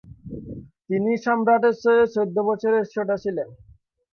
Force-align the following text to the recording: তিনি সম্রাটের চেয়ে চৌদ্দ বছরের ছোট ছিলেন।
তিনি 0.87 1.11
সম্রাটের 1.25 1.75
চেয়ে 1.81 2.05
চৌদ্দ 2.13 2.37
বছরের 2.49 2.85
ছোট 2.93 3.09
ছিলেন। 3.23 3.47